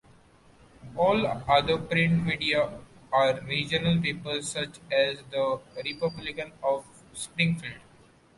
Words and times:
All 0.97 1.27
other 1.27 1.77
print 1.77 2.25
media 2.25 2.79
are 3.11 3.39
regional 3.41 4.01
papers 4.01 4.49
such 4.49 4.79
as 4.91 5.19
the 5.29 5.59
"Republican" 5.85 6.53
of 6.63 6.83
Springfield. 7.13 7.77